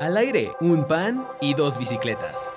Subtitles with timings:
[0.00, 2.48] Al aire, un pan y dos bicicletas.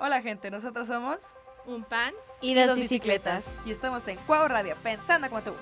[0.00, 1.16] Hola gente, nosotros somos
[1.64, 3.54] un pan y dos, bicicletas.
[3.64, 5.52] Y estamos en Cuau Radio, pensando como tú.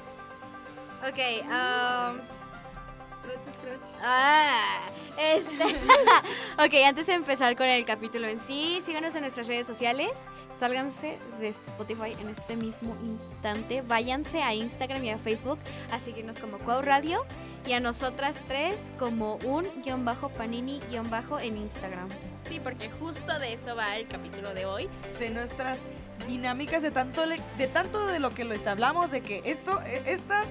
[1.09, 2.40] Ok, um...
[3.23, 3.91] Scratch, scratch.
[4.03, 4.81] Ah,
[5.19, 5.65] este.
[6.59, 10.11] ok, antes de empezar con el capítulo en sí, síganos en nuestras redes sociales.
[10.55, 13.83] Sálganse de Spotify en este mismo instante.
[13.83, 15.59] Váyanse a Instagram y a Facebook
[15.91, 17.25] a seguirnos como Cuau Radio
[17.67, 22.09] y a nosotras tres como un guion bajo panini guion bajo en Instagram.
[22.49, 24.89] Sí, porque justo de eso va el capítulo de hoy.
[25.19, 25.89] De nuestras
[26.27, 30.45] dinámicas, de tanto, de tanto de lo que les hablamos, de que esto, e, esta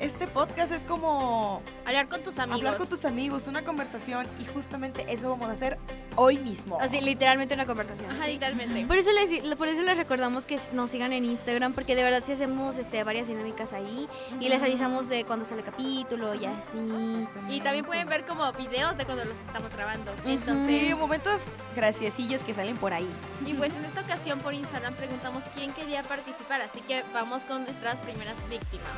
[0.00, 2.58] este podcast es como hablar con tus amigos.
[2.60, 5.78] Hablar con tus amigos, una conversación y justamente eso vamos a hacer
[6.16, 6.78] hoy mismo.
[6.80, 8.10] Así, literalmente una conversación.
[8.10, 8.86] Ajá, literalmente.
[8.86, 12.22] Por eso les por eso les recordamos que nos sigan en Instagram porque de verdad
[12.24, 14.08] sí hacemos este varias dinámicas ahí
[14.40, 17.28] y les avisamos de cuando sale el capítulo y así.
[17.50, 20.12] Y también pueden ver como videos de cuando los estamos grabando.
[20.24, 21.42] Entonces, sí, momentos
[21.76, 23.10] graciosillos que salen por ahí.
[23.44, 27.64] Y pues en esta ocasión por Instagram preguntamos quién quería participar, así que vamos con
[27.64, 28.88] nuestras primeras víctimas.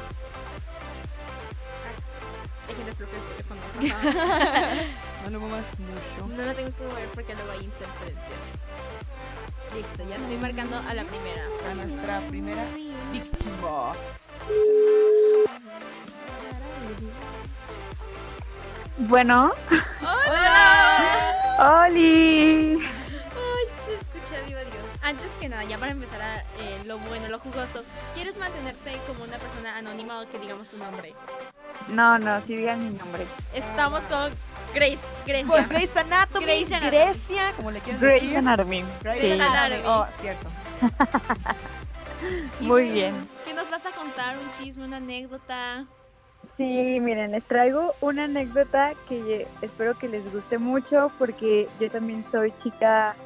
[2.68, 3.60] Dejen de el teléfono.
[5.24, 6.28] no lo muevas mucho.
[6.28, 8.36] No lo tengo que mover porque luego hay interferencia.
[9.74, 11.42] Listo, ya estoy marcando a la primera.
[11.70, 12.64] A nuestra primera
[13.12, 13.92] víctima.
[18.98, 19.52] Bueno.
[20.00, 21.86] ¡Hola!
[21.86, 22.91] ¡Holi!
[25.04, 27.82] Antes que nada, ya para empezar a, eh, lo bueno, lo jugoso,
[28.14, 31.12] ¿quieres mantenerte como una persona anónima o que digamos tu nombre?
[31.88, 33.26] No, no, sí digan mi nombre.
[33.52, 34.32] Estamos con
[34.72, 35.46] Grace, Grecia.
[35.48, 36.96] Pues Grace Anatomy, Grace Anatomy.
[36.96, 38.36] Grecia, como le quieran Grace decir.
[38.38, 38.84] Anatomy.
[39.02, 39.82] Grace Anatomy.
[39.86, 40.48] Oh, cierto.
[42.60, 43.14] Muy bien.
[43.44, 44.36] ¿Qué nos vas a contar?
[44.38, 45.84] ¿Un chisme, una anécdota?
[46.56, 52.24] Sí, miren, les traigo una anécdota que espero que les guste mucho porque yo también
[52.30, 53.16] soy chica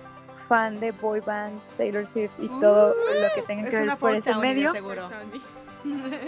[0.49, 4.35] fan de boy bands, Taylor Swift y todo lo que tenga que ver por ese
[4.37, 4.73] medio.
[4.73, 5.09] Seguro.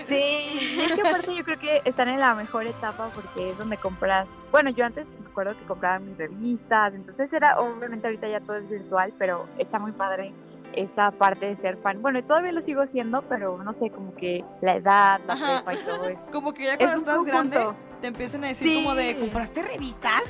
[0.09, 3.77] Sí, es que aparte yo creo que están en la mejor etapa porque es donde
[3.77, 8.41] compras, bueno, yo antes me acuerdo que compraba mis revistas, entonces era, obviamente ahorita ya
[8.41, 10.33] todo es virtual, pero está muy padre
[10.75, 12.01] esa parte de ser fan.
[12.03, 15.85] Bueno, todavía lo sigo siendo, pero no sé, como que la edad, la prepa y
[15.85, 16.21] todo eso.
[16.33, 17.67] Como que ya cuando estás grande
[18.01, 20.23] te empiezan a decir como de, ¿compraste revistas?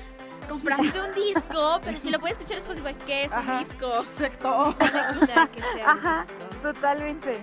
[0.49, 3.99] Compraste un disco, pero si lo puedes escuchar después, ¿qué es un disco?
[3.99, 4.75] Exacto.
[4.79, 6.27] que sea Ajá,
[6.63, 7.41] totalmente.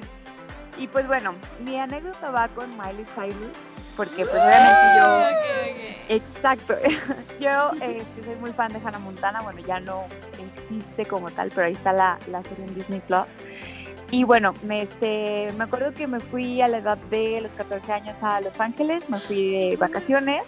[0.77, 3.55] Y pues bueno, mi anécdota va con Miley Cyrus,
[3.95, 6.15] porque pues obviamente yo...
[6.15, 6.75] Exacto.
[7.39, 10.03] yo este, soy muy fan de Hannah Montana, bueno, ya no
[10.37, 13.25] existe como tal, pero ahí está la, la serie en Disney Plus.
[14.11, 17.91] Y bueno, me, este, me acuerdo que me fui a la edad de los 14
[17.91, 20.43] años a Los Ángeles, me fui de vacaciones.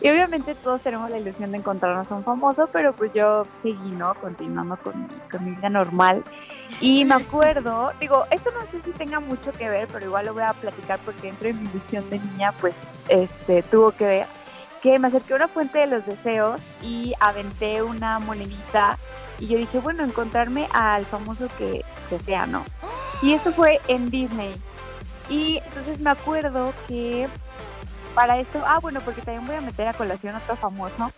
[0.00, 3.90] Y obviamente todos tenemos la ilusión de encontrarnos a un famoso, pero pues yo seguí,
[3.96, 4.14] ¿no?
[4.14, 6.24] Continuando con, con mi vida normal.
[6.80, 10.34] Y me acuerdo, digo, esto no sé si tenga mucho que ver, pero igual lo
[10.34, 12.74] voy a platicar porque dentro de mi ilusión de niña, pues,
[13.08, 14.26] este, tuvo que ver
[14.80, 18.98] que me acerqué a una fuente de los deseos y aventé una monedita
[19.38, 22.64] y yo dije, bueno, encontrarme al famoso que desea, ¿no?
[23.22, 24.54] Y eso fue en Disney.
[25.28, 27.28] Y entonces me acuerdo que
[28.14, 31.12] para esto, ah, bueno, porque también voy a meter a colación otro famoso.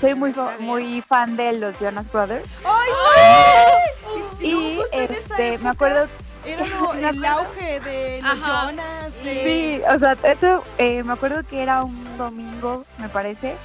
[0.00, 2.46] Soy muy muy fan de los Jonas Brothers.
[2.64, 6.06] ¡Ay, Y este, me acuerdo
[6.46, 6.64] era
[7.10, 9.12] el auge de los Jonas.
[9.22, 13.56] Sí, o sea, esto, eh, me acuerdo que era un domingo, me parece.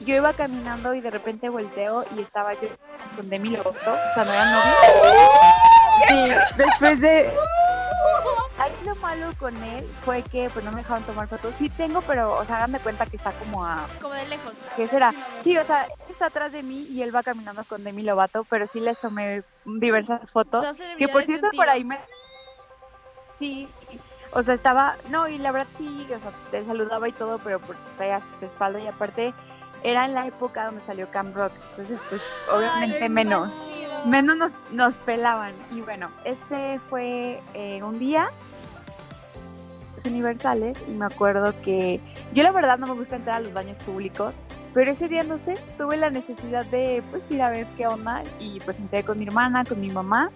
[0.00, 2.68] Yo iba caminando y de repente volteo y estaba yo
[3.16, 4.74] con Demi Lovato, o sea, no era novio.
[6.08, 7.32] Sí, después de...
[9.14, 11.54] Malo con él fue que pues no me dejaron tomar fotos.
[11.58, 13.86] Sí tengo, pero, o sea, háganme cuenta que está como a...
[14.00, 14.54] Como de lejos.
[14.76, 15.12] ¿Qué será?
[15.42, 18.66] Sí, o sea, está atrás de mí y él va caminando con Demi Lovato, pero
[18.72, 20.66] sí les tomé diversas fotos.
[20.98, 21.98] Que por cierto, por ahí me...
[23.38, 23.68] Sí,
[24.32, 24.96] o sea, estaba...
[25.10, 28.46] No, y la verdad sí, o sea, te saludaba y todo, pero por traía su
[28.46, 29.32] espalda y aparte
[29.84, 33.52] era en la época donde salió Camp Rock, entonces pues obviamente menos,
[34.06, 35.52] menos nos, nos, pelaban.
[35.72, 38.30] Y bueno, este fue eh, un día
[40.04, 42.00] universales y me acuerdo que
[42.32, 44.32] yo la verdad no me gusta entrar a los baños públicos,
[44.72, 48.22] pero ese día no sé, tuve la necesidad de pues ir a ver qué onda
[48.40, 50.30] y pues entré con mi hermana, con mi mamá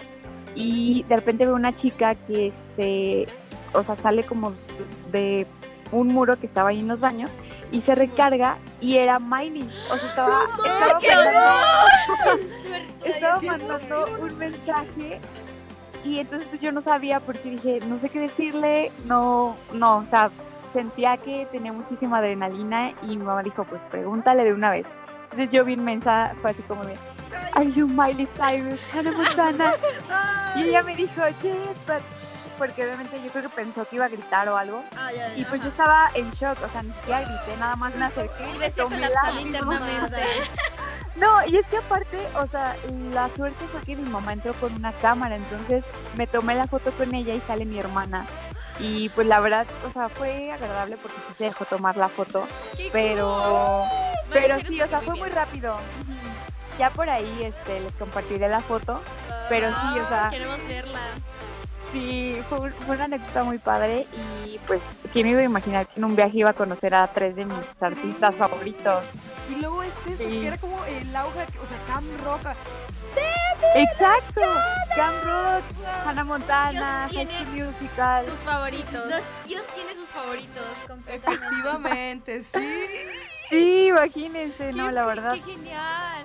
[0.55, 3.27] y de repente veo una chica que este,
[3.73, 4.53] o sea, sale como
[5.11, 5.47] de
[5.93, 7.31] un muro que estaba ahí en los baños
[7.71, 9.69] y se recarga y era Miley.
[9.91, 12.45] O sea, estaba, estaba mandando,
[13.05, 15.21] estaba mandando un mensaje
[16.05, 20.31] y entonces yo no sabía porque dije, no sé qué decirle, no, no, o sea,
[20.73, 24.87] sentía que tenía muchísima adrenalina y mi mamá dijo, pues pregúntale de una vez.
[25.25, 26.95] Entonces yo vi inmensa, fue así como de,
[27.55, 29.73] Are you Miley Cyrus, Hannah Montana?
[30.57, 32.03] Y ella me dijo, yes, but...
[32.57, 34.83] Porque obviamente yo creo que pensó que iba a gritar o algo.
[34.97, 37.95] Ah, ya, Y pues yo estaba en shock, o sea, ni siquiera grité, nada más
[37.95, 38.51] me acerqué.
[38.53, 40.17] Y decía tomé colapsar la- internamente.
[41.19, 42.77] No, y es que aparte, o sea,
[43.13, 45.85] la suerte fue que mi mamá entró con una cámara, entonces
[46.17, 48.27] me tomé la foto con ella y sale mi hermana.
[48.79, 52.47] Y pues la verdad, o sea, fue agradable porque sí se dejó tomar la foto,
[52.93, 54.29] pero cool.
[54.33, 55.77] pero sí, o sea, fue muy rápido.
[56.79, 59.01] Ya por ahí este les compartiré la foto,
[59.49, 61.01] pero sí, o sea, Queremos verla.
[61.93, 64.07] Sí, fue, un- fue una anécdota muy padre
[64.47, 64.81] y pues
[65.13, 67.59] quién iba a imaginar que en un viaje iba a conocer a tres de mis
[67.81, 69.05] artistas favoritos.
[69.51, 70.41] Y luego es eso, Sí.
[70.41, 72.47] que era como el auge, o sea, Cam Rock.
[73.75, 74.41] Exacto,
[74.95, 75.65] Cam Rock,
[76.07, 78.25] Hannah Montana, High Musical.
[78.25, 79.07] Sus favoritos.
[79.09, 81.45] Los- Dios tiene sus favoritos completamente.
[81.47, 82.85] Efectivamente, sí.
[83.49, 85.33] Sí, imagínense, Qué no, la verdad.
[85.35, 86.25] Qué genial.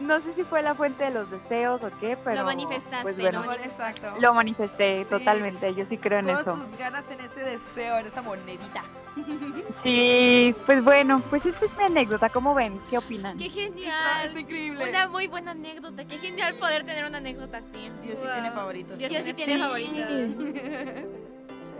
[0.00, 2.36] No sé si fue la fuente de los deseos o qué, pero.
[2.40, 4.12] Lo manifestaste, pues, lo bueno, mani- Exacto.
[4.20, 5.10] lo manifesté Sí.
[5.10, 6.52] totalmente, yo sí creo en Todas eso.
[6.54, 8.82] tus ganas en ese deseo, en esa monedita.
[9.84, 12.80] Sí, pues bueno, pues esta es mi anécdota, ¿cómo ven?
[12.88, 13.36] ¿Qué opinan?
[13.36, 13.92] Qué genial.
[14.24, 14.88] está increíble.
[14.88, 16.04] Una muy buena anécdota.
[16.04, 17.90] Qué genial poder tener una anécdota así.
[18.02, 18.32] Dios sí Wow.
[18.34, 18.98] tiene favoritos.
[18.98, 19.60] Dios, Dios sí tiene Sí.
[19.60, 20.08] favoritos.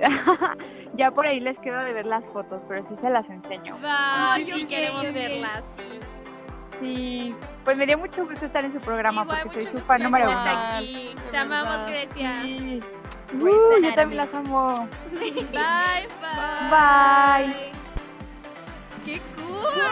[0.97, 3.79] ya por ahí les quedo de ver las fotos, pero sí se las enseño.
[3.85, 5.13] Va, Sí, sí, sí, sí, queremos sí.
[5.15, 5.77] verlas.
[6.83, 7.35] Sí,
[7.65, 10.29] pues me dio mucho gusto estar en su programa Igual, porque soy su fan número
[10.31, 10.41] uno.
[10.41, 11.15] aquí.
[11.31, 11.87] Te amamos.
[11.87, 12.43] Grecia.
[12.43, 12.81] Sí.
[13.35, 14.73] Uh, yo también las amo.
[15.13, 16.71] Bye, bye.
[16.71, 17.73] Bye.
[19.05, 19.83] ¡Qué cool!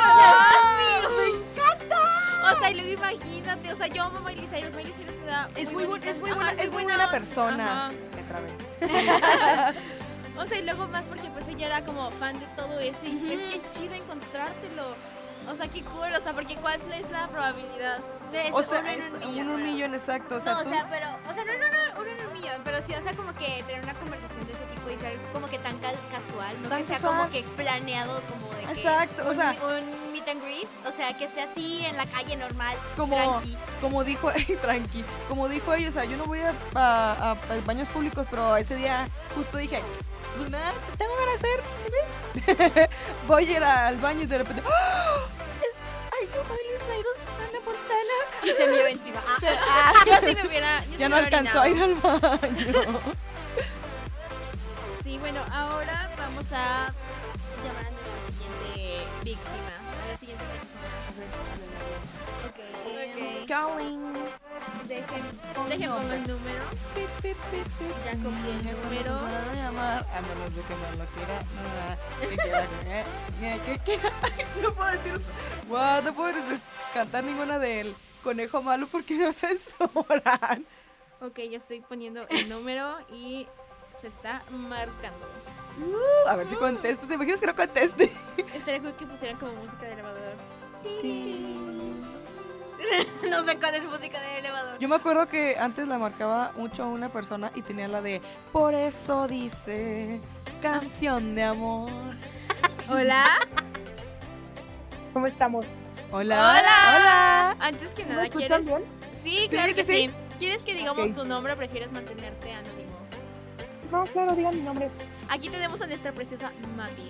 [1.16, 2.52] ¡Me encanta!
[2.52, 4.75] O sea, y luego imagínate, o sea, yo amo a Miley Cyrus.
[4.75, 5.48] Miley Cyrus me da.
[5.54, 7.87] Es muy, es ajá, buena, es muy buena persona.
[7.87, 7.92] Ajá.
[8.16, 9.75] Me trabé.
[10.40, 13.10] O sea, y luego más porque pues ella era como fan de todo eso y
[13.26, 14.94] pues qué chido encontrártelo.
[15.48, 17.98] O sea, qué cool, o sea, porque ¿cuál es la probabilidad?
[18.52, 20.36] O sea, uno es un un, millón, un millón exacto.
[20.36, 22.60] O sea, no, o sea, pero, o sea, no, no, no, uno en un millón,
[22.64, 25.48] pero sí, o sea, como que tener una conversación de ese tipo y ser como
[25.48, 27.16] que tan casual, no Tan que sea casual.
[27.18, 30.92] como que planeado, como de que Exacto, o un, sea- un meet and greet, o
[30.92, 33.56] sea, que sea así en la calle normal, Como- tranqui.
[33.80, 34.30] como dijo,
[34.62, 38.56] tranqui, como dijo ella, o sea, yo no voy a, a- a baños públicos, pero
[38.56, 39.82] ese día justo dije,
[40.36, 42.88] pues me da, tengo de hacer,
[43.26, 46.28] voy a ir al baño y de repente, ay,
[48.50, 49.20] Y se me iba encima.
[49.26, 50.85] Ah, Yo sí me hubiera.
[50.85, 53.00] yo sí Ya no me hubiera alcanzó a ir al baño.
[55.02, 56.93] Sí, bueno, ahora vamos a
[57.64, 59.73] llamar a nuestra siguiente víctima.
[60.05, 60.88] A la siguiente persona.
[62.49, 62.58] Ok.
[62.87, 64.14] eh, Calling.
[64.87, 65.23] Dejen,
[65.69, 66.64] dejen pongo el número.
[66.94, 67.97] Pip, pip, pip, pip.
[68.05, 69.14] Ya copié el número.
[69.23, 71.37] Van a llamar, a menos de que no lo quiera.
[73.41, 74.12] no, que quiera.
[74.23, 75.20] Ay, No puedo decir.
[75.69, 76.61] Wow, no puedo des-
[76.94, 80.64] cantar ninguna del conejo malo porque nos censuran.
[81.20, 83.46] Ok, ya estoy poniendo el número y
[84.00, 85.26] se está marcando.
[85.78, 87.06] Uh, a ver si contesta.
[87.06, 88.11] ¿Te imaginas que no conteste?
[88.55, 90.34] Estaría cool que pusieran como música de elevador.
[93.31, 94.78] no sé cuál es música de elevador.
[94.78, 98.75] Yo me acuerdo que antes la marcaba mucho una persona y tenía la de Por
[98.75, 100.20] eso dice
[100.62, 101.90] canción de amor.
[102.88, 103.25] Hola.
[105.12, 105.66] ¿Cómo estamos?
[106.12, 106.40] Hola.
[106.40, 106.96] Hola.
[106.96, 107.56] Hola.
[107.60, 108.66] Antes que ¿Me nada, ¿quieres?
[108.66, 108.84] bien?
[109.12, 109.92] Sí, claro sí, que sí.
[109.92, 110.11] sí.
[110.38, 112.90] ¿Quieres que digamos tu nombre o prefieres mantenerte anónimo?
[113.92, 114.90] No, claro, digan mi nombre.
[115.28, 117.08] Aquí tenemos a nuestra preciosa Mati.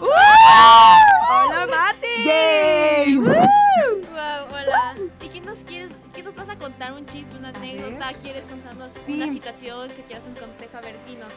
[0.00, 2.24] Hola, Mati.
[2.24, 3.16] ¡Yay!
[3.18, 4.94] Wow, hola.
[5.20, 5.92] ¿Y qué nos quieres?
[6.12, 6.92] ¿Qué nos vas a contar?
[6.92, 8.12] ¿Un chiste, una anécdota?
[8.20, 10.76] ¿Quieres contarnos una situación que quieras un consejo?
[10.76, 11.32] A ver, dinos.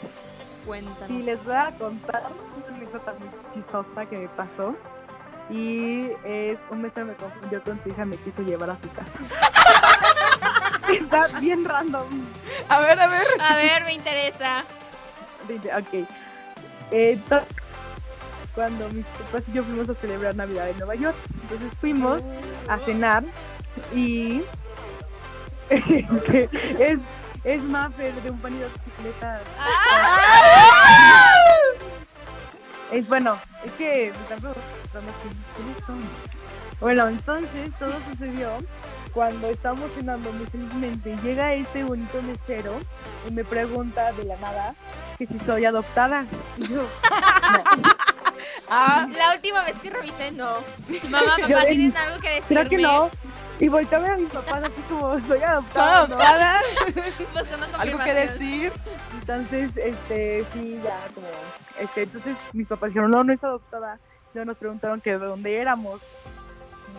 [0.65, 1.07] Cuéntanos.
[1.07, 2.23] Sí, les voy a contar
[2.55, 4.75] una anécdota muy chistosa que me pasó.
[5.49, 9.11] Y es un mesero me confundió con su hija, me quiso llevar a su casa.
[10.93, 12.07] Está bien random.
[12.69, 13.27] A ver, a ver.
[13.39, 14.63] A ver, me interesa.
[15.47, 16.07] Dice, ok.
[17.29, 17.45] To-
[18.55, 21.15] cuando mis papás y yo fuimos a celebrar Navidad en Nueva York.
[21.43, 22.21] Entonces fuimos
[22.67, 23.23] a cenar
[23.93, 24.41] y
[25.69, 26.99] es,
[27.43, 29.41] es Maffer de un pan y dos bicicletas.
[32.91, 36.01] Es bueno, es que me están preguntando quién- quiénes son.
[36.79, 38.49] Bueno, entonces todo sucedió
[39.13, 41.15] cuando estábamos cenando muy felizmente.
[41.23, 42.79] Llega este bonito mesero
[43.27, 44.75] y me pregunta de la nada
[45.17, 46.25] que si soy adoptada.
[46.57, 46.83] Y yo,
[48.69, 50.57] Ah, La última vez que revisé, no.
[51.09, 52.65] Mamá, papá, ¿tienen algo que decirme?
[52.67, 53.09] creo que no.
[53.59, 56.07] Y volteé a ver a mis papás así como, soy ¿son adoptada.
[56.07, 56.15] ¿no?".
[56.15, 56.63] adoptadas?
[57.33, 58.71] Buscando ¿Algo que decir?
[59.19, 61.27] Entonces, este, sí, ya como,
[61.79, 63.99] este, entonces mis papás dijeron, no, no es adoptada.
[64.33, 66.01] Luego nos preguntaron que de dónde éramos.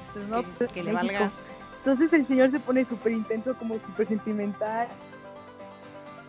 [0.09, 1.31] Entonces, no, Que, pues, que le valga.
[1.79, 4.89] Entonces el señor se pone súper intenso, como súper sentimental.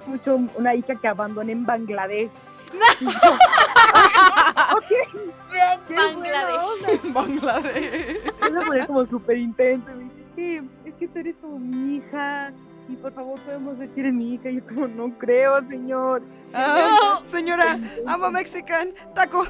[0.06, 2.30] Mucho una hija que abandoné en Bangladesh.
[3.02, 3.10] Yo,
[4.78, 4.92] ok,
[5.90, 7.02] Bangladesh.
[7.14, 8.22] Bangladesh.
[8.24, 9.90] Se pone como súper intenso.
[10.00, 10.19] y
[11.00, 12.52] que tú eres como mi hija.
[12.88, 14.50] Y por favor podemos decir mi hija.
[14.50, 16.22] Y yo como, no creo, señor.
[16.54, 17.78] Ah, señora,
[18.08, 19.46] amo Mexican, taco.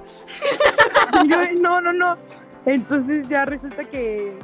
[1.23, 2.17] Y yo, no, no, no.
[2.65, 4.37] Entonces ya resulta que,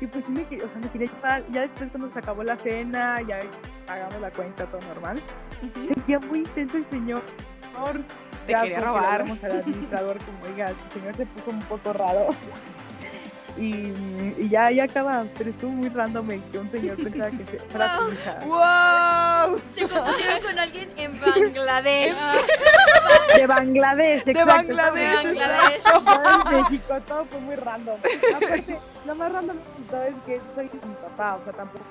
[0.00, 1.44] pues sí me o sea, me quería llevar.
[1.52, 3.40] Ya después cuando se acabó la cena, ya
[3.86, 5.20] pagamos la cuenta, todo normal.
[5.94, 7.22] Sentía muy intenso el señor.
[8.46, 9.20] Te Ya quería robar.
[9.20, 12.28] hablamos al administrador como, oiga, el señor se puso un poco raro.
[13.60, 13.92] Y,
[14.38, 18.12] y ya, ya acaba, pero estuvo muy random que un señor pensaba que fuera su
[18.12, 18.38] hija.
[18.46, 19.60] ¡Wow!
[19.74, 22.14] Te confundieron con alguien en Bangladesh.
[23.36, 24.54] De Bangladesh, De exacto.
[24.54, 25.24] Bangladesh.
[25.24, 25.76] Bangladesh.
[25.76, 27.98] Estaba en México, todo fue muy random.
[28.34, 31.84] Aparte, lo más random de todo es que soy mi papá, o sea, tampoco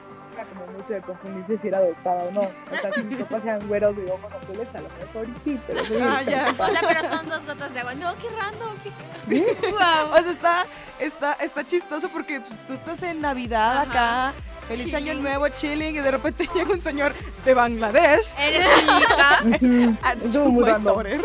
[0.46, 2.42] como mucho de confundirse si era adoptada o no.
[2.42, 5.60] O sea, si mis papás eran güeros de ojos azules, a lo mejor y sí,
[5.68, 6.56] pero soy Ah, ya.
[6.58, 7.96] O sea, pero son dos gotas de agua.
[7.96, 8.76] No, qué random.
[8.84, 9.72] Qué...
[9.72, 9.80] Wow.
[10.20, 10.66] O sea, está,
[11.00, 13.82] está, está chistoso porque pues, tú estás en Navidad Ajá.
[14.30, 14.34] acá.
[14.70, 15.24] Feliz año Chilling.
[15.24, 18.34] nuevo, chilling, y de repente llega un señor de Bangladesh.
[18.40, 19.42] Eres mi hija.
[19.44, 19.98] Ujú.
[20.04, 20.94] a Estuvo muy random.
[20.94, 21.22] Torer.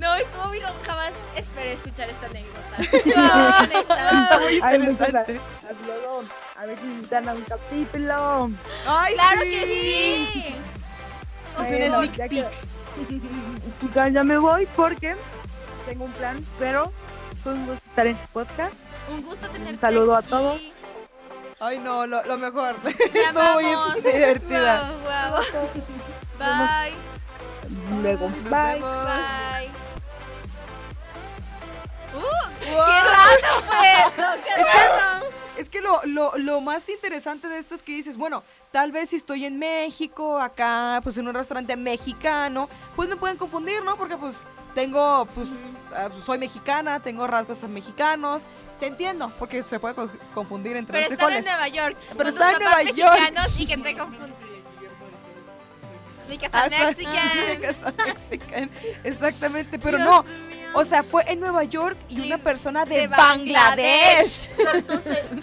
[0.00, 0.64] No, estuvo bien.
[0.86, 2.54] Jamás esperé escuchar esta anécdota.
[3.04, 5.40] Wow, Está muy interesante.
[6.56, 8.50] A ver si invitan a un capítulo.
[8.86, 9.50] Ay, Claro sí.
[9.50, 10.54] que sí.
[11.60, 12.46] Es un sneak peek.
[13.80, 15.14] Chicas, ya me voy porque
[15.86, 16.92] tengo un plan, pero
[17.42, 18.74] fue un gusto estar en tu podcast.
[19.10, 20.60] Un gusto tenerte Un saludo a todos.
[21.60, 22.76] Ay, no, lo, lo mejor.
[22.82, 24.90] Te Estuvo muy divertida.
[25.02, 25.70] Wow, wow.
[26.38, 26.94] Bye.
[28.02, 28.74] Luego, Nos bye.
[28.74, 29.04] vemos.
[29.04, 29.70] Bye.
[32.14, 32.86] Uh, Wow.
[32.86, 34.42] ¡Qué raro fue eso!
[34.44, 35.26] ¡Qué raro!
[35.56, 38.42] Es que lo, lo, lo más interesante de esto es que dices, bueno,
[38.72, 43.36] tal vez si estoy en México, acá, pues en un restaurante mexicano, pues me pueden
[43.36, 43.96] confundir, ¿no?
[43.96, 44.38] Porque pues
[44.74, 45.60] tengo, pues, pues,
[46.24, 48.46] soy mexicana, tengo rasgos mexicanos.
[48.80, 51.44] Te entiendo, porque se puede co- confundir entre Pero los están en.
[51.44, 51.96] Nueva York.
[52.08, 53.12] Pero con está tus en Nueva York.
[53.14, 54.34] mexicanos y que te confunden.
[56.52, 56.66] Ah.
[59.04, 60.22] Exactamente, pero Dios no.
[60.24, 60.34] mío.
[60.76, 64.50] O sea, fue en Nueva York y una persona de, de Bangladesh.
[64.58, 64.58] Eh,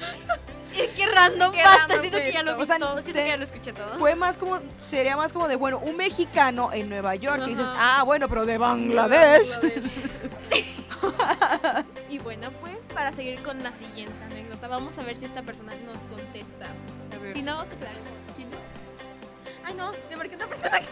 [0.72, 1.52] Qué random.
[1.52, 3.02] Qué Basta, random siento que ya lo vi O sea, todo.
[3.02, 3.98] Siento que ya lo escuché todo.
[3.98, 7.42] Fue más como, sería más como de, bueno, un mexicano en Nueva York.
[7.46, 9.60] Y dices, ah, bueno, pero de Bangladesh.
[12.10, 15.74] y bueno, pues para seguir con la siguiente anécdota, vamos a ver si esta persona
[15.86, 16.68] nos contesta.
[17.34, 18.56] Si no, se quedará como, ¿quién es?
[19.64, 20.88] Ay, no, le marqué una persona que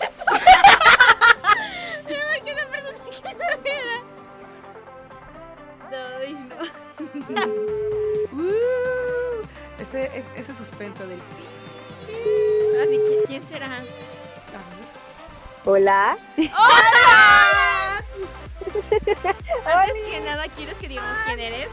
[2.08, 3.98] Le marqué una persona que no era.
[5.92, 6.00] No.
[9.80, 11.20] Ese, es- ese suspenso del...
[12.84, 13.82] Así que, ¿quién será?
[15.66, 16.18] Hola.
[19.66, 21.68] Antes que nada, ¿quieres que digamos quién eres?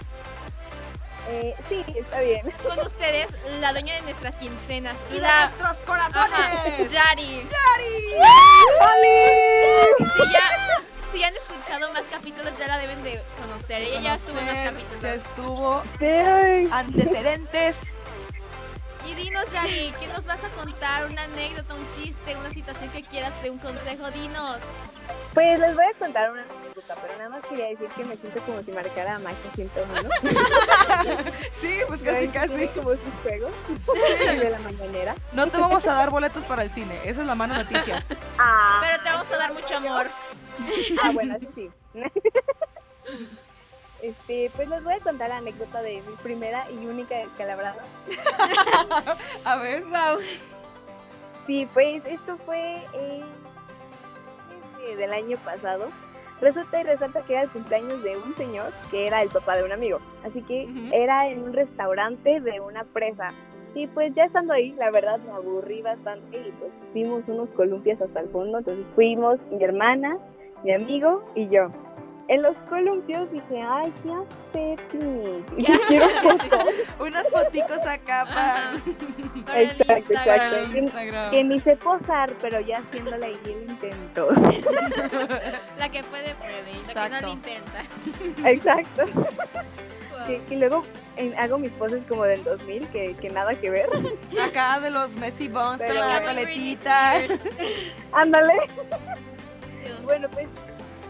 [1.28, 2.50] Eh, sí, está bien.
[2.62, 3.26] Con ustedes,
[3.60, 6.92] la dueña de nuestras quincenas, ¡Y de la nuestros Ajá, corazones!
[6.92, 7.42] Yari.
[8.80, 10.04] ¡Oli!
[10.14, 10.48] Si ya,
[11.12, 13.82] si ya han escuchado más capítulos, ya la deben de conocer.
[13.82, 15.00] Ella ya estuvo en más capítulos.
[15.00, 16.68] Que estuvo Sí.
[16.72, 17.78] antecedentes.
[19.06, 21.06] Y dinos, Yari, ¿qué nos vas a contar?
[21.06, 24.10] ¿Una anécdota, un chiste, una situación que quieras de un consejo?
[24.10, 24.58] Dinos.
[25.32, 28.40] Pues les voy a contar una anécdota, pero nada más quería decir que me siento
[28.42, 30.10] como si marcara magia 101.
[31.60, 32.68] Sí, pues casi, casi.
[32.68, 33.52] Como sus juegos
[34.20, 35.14] de la mañanera.
[35.32, 36.98] No te vamos a dar boletos para el cine.
[37.04, 38.04] Esa es la mala noticia.
[38.38, 40.06] Ah, Pero te vamos a dar mucho amor.
[41.02, 41.70] ah bueno, así sí.
[44.02, 47.82] Este, pues les voy a contar la anécdota de mi primera y única descalabrada.
[49.44, 49.84] A ver.
[49.84, 50.20] Wow.
[51.46, 53.24] Sí, pues esto fue eh,
[54.96, 55.88] del año pasado.
[56.40, 59.64] Resulta y resalta que era el cumpleaños de un señor que era el papá de
[59.64, 59.98] un amigo.
[60.24, 63.32] Así que era en un restaurante de una presa.
[63.74, 68.00] Y pues ya estando ahí, la verdad me aburrí bastante y pues vimos unos columpios
[68.00, 68.58] hasta el fondo.
[68.58, 70.18] Entonces fuimos mi hermana,
[70.66, 71.68] mi amigo y yo.
[72.28, 75.58] En los columpios dije, ay, qué hace picnic.
[75.58, 75.78] Ya.
[75.86, 76.64] Quiero fotos.
[76.98, 78.72] Unas foticos acá para,
[79.60, 80.52] el Exacto, Instagram.
[80.54, 80.78] exacto.
[80.78, 81.30] Instagram.
[81.30, 84.28] Que ni sé posar, pero ya haciéndole ahí el intento.
[85.78, 86.70] La que puede, puede.
[86.72, 87.20] Y la que Exacto.
[87.20, 88.50] no lo intenta.
[88.50, 89.04] Exacto.
[89.14, 90.26] Wow.
[90.26, 90.82] Que, que luego
[91.16, 93.88] en- hago mis poses como del 2000, que, que nada que ver.
[94.44, 97.12] Acá de los Messi Bones con Pero- la Acá Britney paletita.
[98.10, 98.54] Ándale.
[100.06, 100.46] Bueno, pues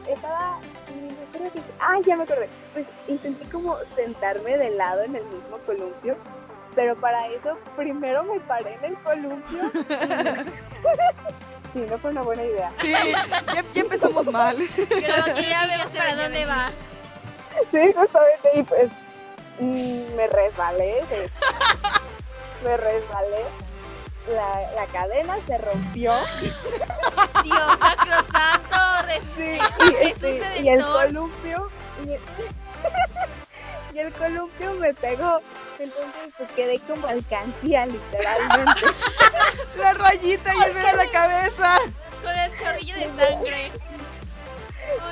[0.09, 0.59] estaba
[1.33, 1.61] creo que...
[1.79, 2.49] Ah, ya me acordé.
[2.73, 6.17] Pues intenté como sentarme de lado en el mismo columpio,
[6.75, 9.71] pero para eso primero me paré en el columpio.
[11.75, 12.73] sí, no fue una buena idea.
[12.81, 14.57] Sí, ya, ya empezamos mal.
[14.57, 16.71] Creo que ya vemos para dónde va.
[17.71, 18.91] Sí, justamente, y pues
[19.61, 21.05] mm, me resbalé,
[22.65, 23.45] me resbalé,
[24.29, 26.15] la, la cadena se rompió
[27.43, 28.77] Dios sacrosanto,
[29.37, 29.59] sí,
[29.99, 31.71] Jesús este, y el columpio
[32.05, 32.21] y el,
[33.95, 35.41] y el columpio me pegó,
[35.79, 38.87] entonces pues quedé como alcancía literalmente.
[39.77, 41.79] La rayita y el medio de la cabeza.
[42.23, 43.71] con el chorrillo de sangre.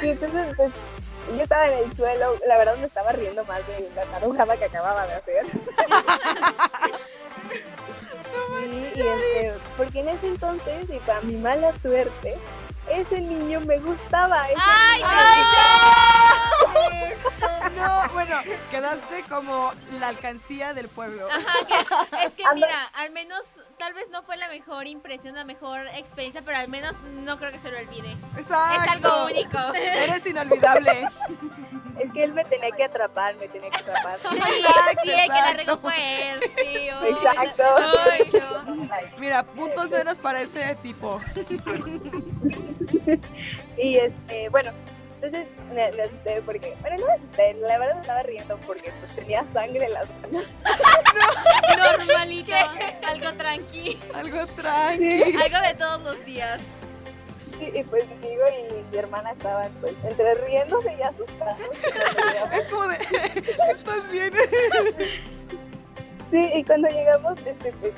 [0.02, 0.72] Y entonces pues
[1.36, 4.64] yo estaba en el suelo, la verdad me estaba riendo más de la tarugada que
[4.64, 5.46] acababa de hacer.
[10.14, 12.36] ese entonces, y para mi mala suerte,
[12.90, 14.48] ese niño me gustaba.
[14.48, 15.02] ese ¡Ay,
[17.76, 18.36] No, bueno,
[18.70, 21.26] quedaste como la alcancía del pueblo.
[21.28, 23.40] Ajá, que- es que mira, al menos,
[23.78, 26.92] tal vez no fue la mejor impresión, la mejor experiencia, pero al menos
[27.24, 28.16] no creo que se lo olvide.
[28.36, 28.82] Exacto.
[28.84, 29.58] Es algo único.
[29.74, 31.08] Eres inolvidable.
[32.14, 34.18] Que él me tenía que atrapar, me tenía que atrapar.
[34.30, 35.56] Sí, Exacto, sí, que la exacto.
[35.56, 36.40] regó fue él.
[36.56, 37.64] Sí, oh, Exacto.
[38.10, 39.18] Ay, yo.
[39.18, 41.20] Mira, puntos menos para ese tipo.
[43.76, 44.70] Y este, bueno,
[45.20, 48.92] entonces me, me asusté porque, bueno, no me asusté, la verdad me estaba riendo porque
[49.00, 50.44] pues tenía sangre en las manos.
[51.98, 52.52] Normalito.
[53.06, 53.98] Algo tranqui.
[54.14, 55.22] Algo tranqui.
[55.22, 56.60] Algo de todos los días.
[57.58, 61.58] Sí, y pues mi amigo y mi hermana estaban pues entre riéndose y asustados.
[62.52, 62.96] Es como de,
[63.70, 64.32] ¿estás bien?
[66.30, 67.92] Sí, y cuando llegamos, este, pues,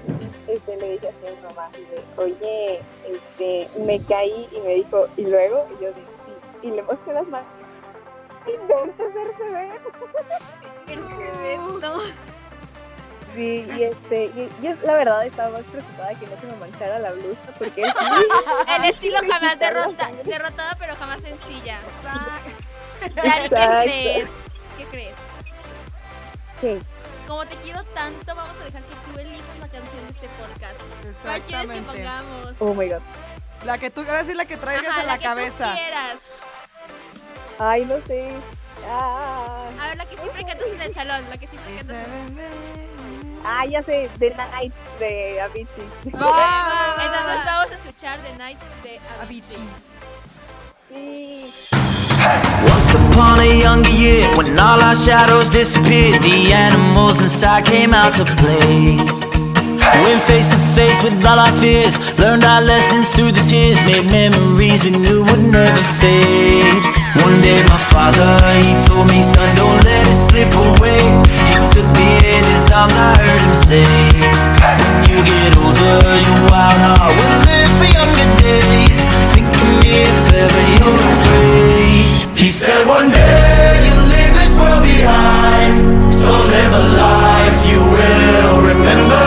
[0.49, 4.75] este, le dije así a mi mamá, y de, oye, este, me caí, y me
[4.75, 5.67] dijo, ¿y luego?
[5.71, 7.49] Y yo dije, sí, y le mostré las manos.
[8.47, 9.81] Intenta hacerse ver.
[10.89, 12.01] El cemento.
[13.37, 16.99] Sí, y este, y, yo la verdad estaba más preocupada que no se me manchara
[16.99, 17.95] la blusa, porque es
[18.77, 21.79] El estilo jamás la derrota, derrotada, pero jamás sencilla.
[23.03, 23.21] Exacto.
[23.23, 24.31] Yari, ¿qué crees?
[24.79, 25.15] ¿Qué crees?
[26.63, 26.79] Sí.
[27.27, 30.81] Como te quiero tanto, vamos a dejar que tú elijas la canción de este podcast.
[31.23, 31.83] ¿Cuál quieres que Exactamente.
[31.93, 32.55] pongamos?
[32.61, 33.03] Oh my god.
[33.67, 35.75] La que tú, ahora sí la que traigas Ajá, en la, que tú cabeza.
[35.75, 36.17] quieras.
[37.59, 38.31] Ay, no sé.
[38.89, 42.96] Ah, A ver, la que siempre cantas en el salón, la que siempre cantas en
[43.47, 45.89] ah, ya sé, The Night de Avicii.
[46.15, 46.31] Ah, ah, Va.
[46.31, 49.57] Ah, entonces vamos a escuchar The Nights de Avicii.
[49.57, 49.97] Avicii.
[50.89, 51.77] Sí.
[52.73, 58.15] Once upon a younger year, when all our shadows disappeared, the animals inside came out
[58.15, 58.97] to play.
[60.05, 64.07] Went face to face with all our fears, learned our lessons through the tears, made
[64.11, 66.83] memories we knew would never fade.
[67.23, 71.01] One day my father, he told me, son, don't let it slip away.
[71.73, 76.81] Took me in his arms, I heard him say, When you get older, your wild
[76.89, 79.05] heart will live for younger days.
[79.37, 82.39] Think of me if ever you're afraid.
[82.39, 88.57] He said one day you'll leave this world behind, so live a life you will
[88.65, 89.27] remember.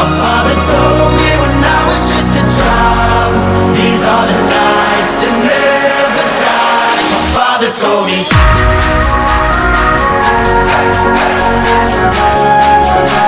[0.00, 3.34] My father told me when I was just a child,
[3.76, 7.02] these are the nights that never die.
[7.12, 8.57] My father told me.
[10.60, 10.66] I'm
[13.06, 13.27] not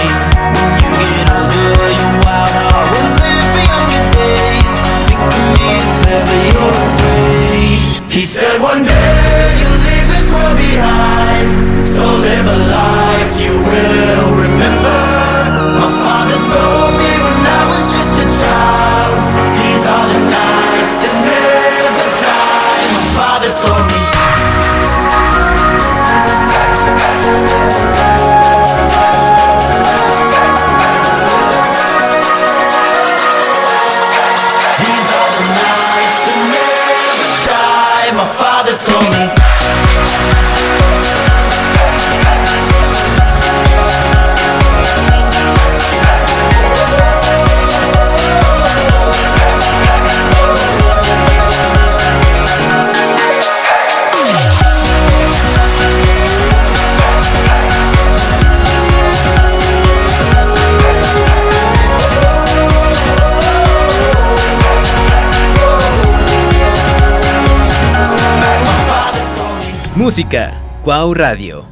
[70.11, 70.51] Música,
[70.83, 71.65] Cuau Radio.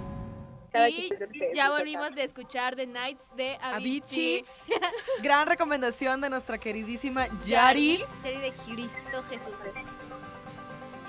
[0.89, 1.09] Y
[1.53, 4.45] ya volvimos de escuchar The Nights de Avicii.
[4.45, 4.45] Avicii.
[5.21, 7.97] Gran recomendación de nuestra queridísima Yari.
[8.23, 9.59] Yari de Cristo Jesús.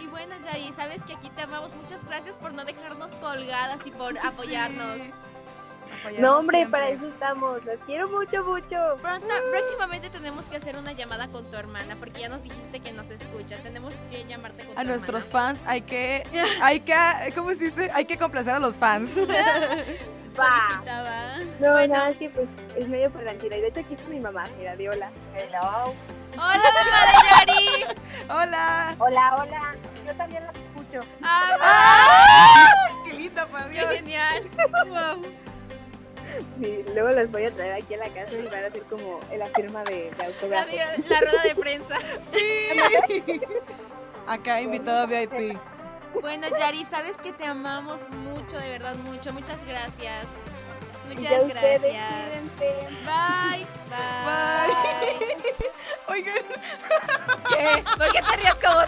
[0.00, 1.72] Y bueno, Yari, sabes que aquí te amamos.
[1.76, 4.96] Muchas gracias por no dejarnos colgadas y por apoyarnos.
[4.96, 5.12] Sí.
[6.18, 6.80] No, hombre, siempre.
[6.80, 7.64] para eso estamos.
[7.64, 8.76] Los quiero mucho, mucho.
[9.02, 12.92] Pronto, próximamente tenemos que hacer una llamada con tu hermana porque ya nos dijiste que
[12.92, 13.56] nos escucha.
[13.62, 15.48] Tenemos que llamarte con A tu nuestros hermana.
[15.54, 16.22] fans hay que,
[16.62, 16.94] hay que,
[17.34, 17.90] ¿cómo se dice?
[17.94, 19.10] Hay que complacer a los fans.
[21.60, 21.94] No, Bueno.
[21.94, 23.56] nada, sí, pues es medio parlanchina.
[23.56, 25.10] Y de hecho aquí está mi mamá, mira, de hola.
[25.34, 25.92] Hello.
[26.34, 27.84] Hola, mamá de Yari.
[28.28, 28.94] Hola.
[28.98, 29.74] Hola, hola.
[30.06, 31.06] Yo también la escucho.
[31.22, 33.90] Ah, ¡Ay, qué linda, por ¡Qué Dios!
[33.90, 34.48] genial!
[34.88, 35.22] Wow.
[36.62, 39.18] Sí, luego las voy a traer aquí a la casa y van a hacer como
[39.36, 40.70] la firma de, de La, autógrafo.
[41.08, 41.96] la rueda de prensa.
[42.32, 43.40] Sí.
[44.26, 45.58] Acá invitado VIP.
[46.20, 49.32] Bueno, Yari, sabes que te amamos mucho, de verdad, mucho.
[49.32, 50.26] Muchas gracias.
[51.08, 51.80] Muchas gracias.
[51.80, 52.86] cuídense.
[53.04, 53.66] Bye.
[53.90, 55.26] Bye.
[56.08, 56.34] Oigan,
[57.48, 57.84] ¿Qué?
[57.96, 58.80] ¿Por qué te rías como?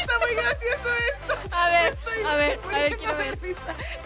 [0.00, 1.34] está muy gracioso esto.
[1.52, 3.38] A ver, a ver, a ver, quiero ver.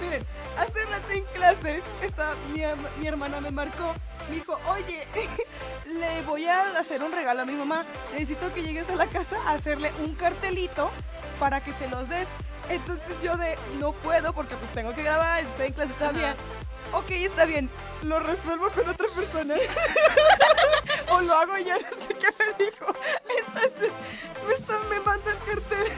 [0.00, 0.26] Miren,
[0.58, 2.62] hace rato en clase, esta, mi,
[3.00, 3.94] mi hermana me marcó.
[4.28, 5.06] Me dijo, oye,
[5.86, 7.84] le voy a hacer un regalo a mi mamá.
[8.12, 10.90] Necesito que llegues a la casa a hacerle un cartelito
[11.38, 12.28] para que se los des.
[12.68, 16.34] Entonces yo de, no puedo porque pues tengo que grabar, estoy en clase todavía.
[16.92, 17.68] Ok, está bien,
[18.02, 19.56] lo resuelvo con otra persona.
[21.14, 22.86] o lo hago yo, no sé qué me dijo.
[23.46, 23.92] Entonces,
[24.46, 25.92] me, está, me manda el cartel.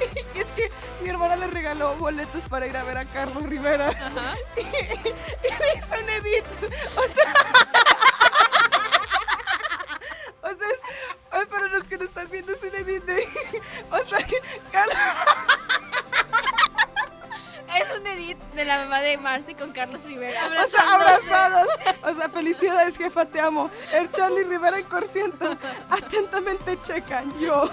[0.34, 0.70] y es que
[1.02, 3.88] mi hermana le regaló boletos para ir a ver a Carlos Rivera.
[3.90, 4.34] Ajá.
[4.56, 6.44] y me hizo un edit.
[6.96, 7.34] O sea.
[10.42, 10.68] o sea,
[11.40, 11.46] es.
[11.46, 13.28] para los que no están viendo, es un edit de.
[13.90, 14.26] o sea,
[14.72, 14.96] Carlos.
[18.66, 20.46] La mamá de Marcy con Carlos Rivera.
[20.46, 21.68] O sea, abrazados.
[22.04, 23.70] O sea, felicidades, jefa, te amo.
[23.92, 25.56] El Charlie Rivera en Corciento.
[25.90, 27.70] Atentamente checa, yo.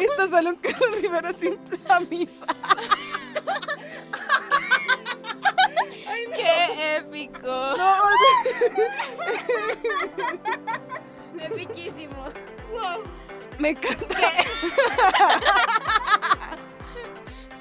[0.00, 2.46] Esto sale un Carlos Rivera sin camisa.
[6.34, 7.46] ¡Qué épico!
[7.76, 7.94] No,
[11.40, 12.28] Epiquísimo.
[13.58, 14.16] me encanta.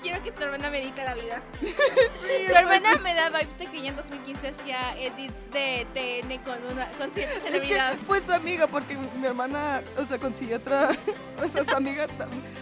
[0.01, 1.41] Quiero que tu hermana medite la vida.
[1.59, 6.57] tu hermana me da vibes de que ella en 2015 hacía edits de TN con
[6.71, 7.97] una con cierta Es que celebridad.
[8.07, 10.91] fue su amiga porque mi hermana, o sea, consiguió otra,
[11.43, 12.07] o sea, su amiga,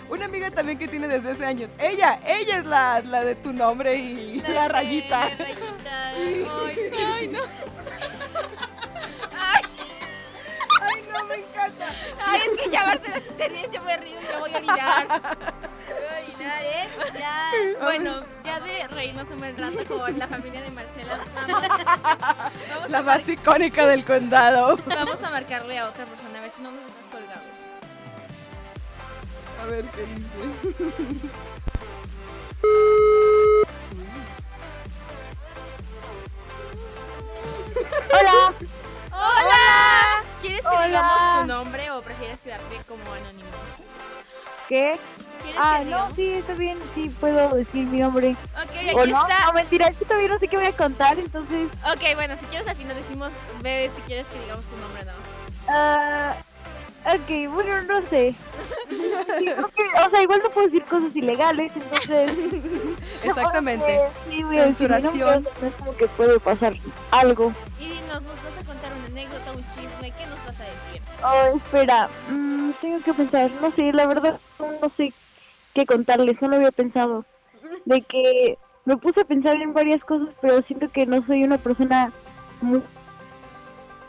[0.10, 1.70] una amiga también que tiene desde hace años.
[1.78, 5.20] Ella, ella es la, la de tu nombre y la, de- rayita.
[5.30, 6.10] la rayita.
[6.16, 6.46] Ay,
[6.98, 7.40] ay, no.
[9.40, 9.64] Ay,
[10.82, 11.88] Ay, no, me encanta.
[12.26, 15.08] ay, es que llamarse las histerias yo me río y me voy a orinar.
[16.64, 16.90] ¿eh?
[17.20, 17.52] Ya.
[17.82, 21.24] Bueno, ya de reírnos un buen rato con la familia de Marcela.
[21.48, 24.78] Vamos, La más icónica del condado.
[24.86, 27.44] Vamos a marcarle a otra persona a ver si no nos dejan colgados.
[29.62, 31.32] A ver qué dice.
[38.14, 38.54] Hola.
[39.12, 40.24] ¡Hola!
[40.42, 40.88] ¿Quieres que Hola.
[40.88, 43.50] digamos tu nombre o prefieres quedarte como anónimo?
[44.68, 44.98] ¿Qué?
[45.48, 46.78] ¿Quieres Ah, que no, sí, está bien.
[46.94, 48.36] Sí, puedo decir mi nombre.
[48.62, 49.22] Ok, ¿O no?
[49.24, 49.46] está.
[49.46, 51.70] No, mentira, es que todavía no sé qué voy a contar, entonces...
[51.86, 53.32] Ok, bueno, si quieres al final decimos,
[53.62, 55.12] bebé, si quieres que digamos tu nombre, ¿no?
[55.70, 56.36] ah
[57.06, 58.36] ok, bueno, no sé.
[59.38, 62.32] Sí, o sea, igual no puedo decir cosas ilegales, entonces...
[63.24, 64.00] Exactamente.
[64.30, 65.48] Sí, voy a decir Censuración.
[65.62, 66.74] no es como que puede pasar
[67.12, 67.54] algo.
[67.80, 71.02] Y dinos, nos vas a contar una anécdota, un chisme, ¿qué nos vas a decir?
[71.24, 75.14] Oh, espera, mm, tengo que pensar, no sé, la verdad no sé
[75.78, 77.24] qué contarles, no lo había pensado.
[77.86, 81.60] De que me puse a pensar en varias cosas, pero siento que no soy una
[81.60, 82.12] persona
[82.62, 82.82] muy...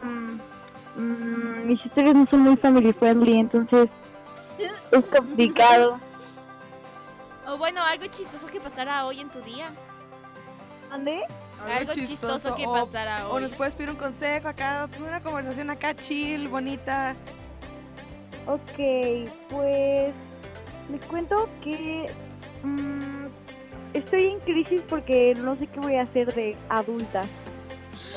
[0.02, 0.38] mm,
[0.98, 3.88] mm, mis historias no son muy family friendly, entonces
[4.92, 6.00] es complicado.
[7.46, 9.70] O bueno, algo chistoso que pasara hoy en tu día.
[10.90, 11.20] ¿Dónde?
[11.70, 13.42] Algo chistoso que o- pasara O hoy.
[13.42, 17.14] nos puedes pedir un consejo acá, una conversación acá chill, bonita.
[18.46, 20.14] Ok, pues
[20.90, 22.06] les cuento que
[22.62, 23.26] mm,
[23.94, 27.22] estoy en crisis porque no sé qué voy a hacer de adulta.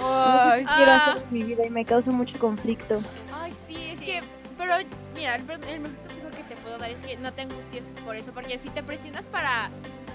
[0.01, 0.75] Ay, Ah.
[0.77, 3.01] quiero hacer en mi vida y me causa mucho conflicto.
[3.33, 4.21] Ay, sí, es que,
[4.57, 4.73] pero
[5.15, 8.15] mira, el, el mejor consejo que te puedo dar es que no te angusties por
[8.15, 9.69] eso, porque si te presionas para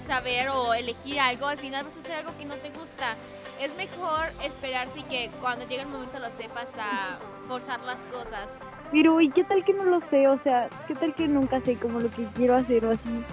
[0.05, 3.15] saber o elegir algo, al final vas a hacer algo que no te gusta.
[3.61, 7.17] Es mejor esperarse y que cuando llegue el momento lo sepas a
[7.47, 8.57] forzar las cosas.
[8.91, 10.27] Pero, ¿y qué tal que no lo sé?
[10.27, 13.23] O sea, ¿qué tal que nunca sé como lo que quiero hacer o así?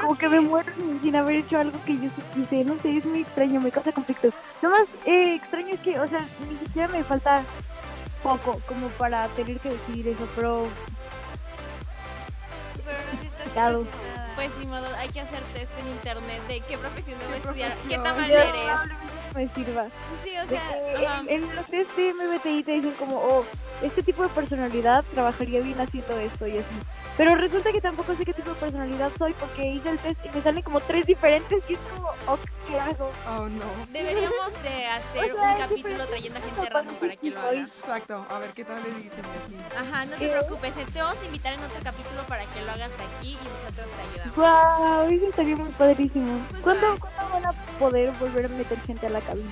[0.00, 2.96] Como que me muero sin- sin haber hecho algo que yo sí quise, no sé,
[2.96, 4.30] es muy extraño, me causa conflicto.
[4.62, 7.42] Lo más eh, extraño es que, o sea, ni siquiera me falta
[8.22, 10.66] poco como para tener que decidir eso, pero
[12.84, 13.86] Pero no si estás.
[14.36, 17.72] Pues ni modo, hay que hacer test en internet de qué profesión debo ¿Qué estudiar,
[17.88, 19.19] qué ya eres.
[19.34, 19.86] Me sirva.
[20.22, 20.60] Sí, o sea,
[20.96, 21.20] ajá.
[21.26, 23.44] en, en los test de MBTI te dicen como, oh,
[23.82, 26.74] este tipo de personalidad trabajaría bien haciendo esto y así.
[27.16, 30.36] Pero resulta que tampoco sé qué tipo de personalidad soy porque hice el test y
[30.36, 32.38] me salen como tres diferentes y es como, oh,
[32.70, 33.12] ¿qué hago?
[33.28, 33.64] Oh, no.
[33.92, 37.60] Deberíamos de hacer O sea, un capítulo trayendo a gente random para que lo haga.
[37.60, 38.26] Exacto.
[38.28, 39.56] A ver qué tal le dicen así.
[39.76, 40.28] Ajá, no te ¿Qué?
[40.28, 43.44] preocupes, eh, te vamos a invitar en otro capítulo para que lo hagas aquí y
[43.48, 44.36] nosotros te ayudamos.
[44.36, 46.46] Wow, eso estaría muy padrísimo.
[46.50, 46.98] Pues, ¿Cuándo, ay.
[46.98, 49.50] ¿Cuándo van a poder volver a meter gente a la cabina?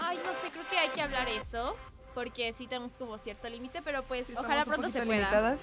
[0.00, 1.76] Ay, no sé, creo que hay que hablar eso,
[2.14, 5.18] porque sí tenemos como cierto límite, pero pues Sí, ojalá pronto se pueda.
[5.20, 5.60] limitadas.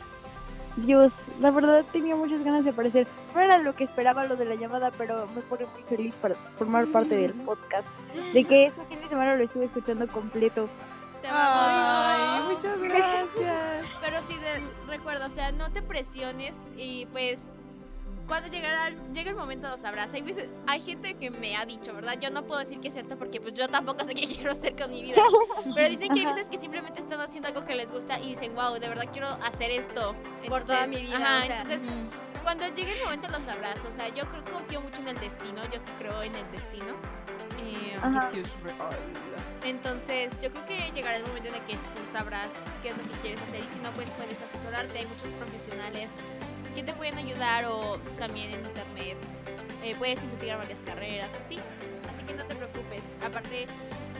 [0.77, 3.07] Dios, la verdad tenía muchas ganas de aparecer.
[3.35, 6.35] No era lo que esperaba lo de la llamada, pero me pone muy feliz para
[6.57, 7.87] formar parte del podcast.
[8.33, 10.67] De que este fin de semana lo estuve escuchando completo.
[11.21, 11.27] Te.
[11.31, 13.85] Ay, muchas gracias.
[14.01, 17.49] Pero sí, de, recuerda, o sea, no te presiones y pues
[18.27, 20.13] cuando llegará, llegue el momento lo sabrás.
[20.13, 22.17] Hay, veces, hay gente que me ha dicho, ¿verdad?
[22.19, 24.75] Yo no puedo decir que es cierto porque pues yo tampoco sé qué quiero hacer
[24.75, 25.21] con mi vida.
[25.75, 28.55] Pero dicen que hay veces que simplemente están haciendo algo que les gusta y dicen,
[28.55, 30.15] wow, de verdad quiero hacer esto.
[30.47, 31.61] Por toda Entonces, mi vida, Ajá, o sea.
[31.61, 31.89] entonces
[32.43, 33.77] cuando llegue el momento lo sabrás.
[33.85, 35.63] O sea, yo creo, confío mucho en el destino.
[35.71, 36.95] Yo sí creo en el destino.
[37.59, 37.97] Eh,
[39.63, 42.49] entonces, yo creo que llegará el momento en el que tú sabrás
[42.81, 44.99] qué es lo que quieres hacer y si no, pues puedes asesorarte.
[44.99, 46.09] Hay muchos profesionales
[46.75, 49.17] que te pueden ayudar o también en internet
[49.83, 51.57] eh, puedes investigar varias carreras, así.
[52.15, 53.01] Así que no te preocupes.
[53.25, 53.65] Aparte,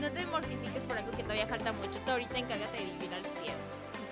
[0.00, 1.98] no te mortifiques por algo que todavía falta mucho.
[2.04, 3.54] Tú ahorita encárgate de vivir al 100.